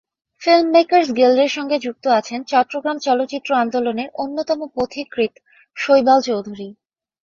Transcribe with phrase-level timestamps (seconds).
[0.41, 5.33] Filmmakers গিল্ডের সঙ্গে যুক্ত আছেন চট্টগ্রাম চলচ্চিত্র আন্দোলনের অন্যতম পথিকৃৎ
[5.77, 6.69] শৈবাল চৌধুরী।